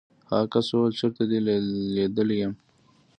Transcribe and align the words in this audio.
هغه 0.29 0.45
کس 0.53 0.67
وویل 0.69 0.93
چېرته 0.99 1.23
دې 1.29 1.39
لیدلی 1.95 2.35
یم. 2.41 2.53